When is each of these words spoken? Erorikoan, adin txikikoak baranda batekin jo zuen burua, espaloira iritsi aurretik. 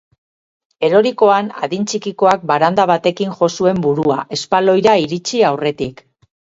Erorikoan, 0.87 1.51
adin 1.67 1.85
txikikoak 1.91 2.49
baranda 2.53 2.87
batekin 2.95 3.37
jo 3.43 3.53
zuen 3.61 3.85
burua, 3.87 4.21
espaloira 4.41 5.01
iritsi 5.07 5.49
aurretik. 5.57 6.09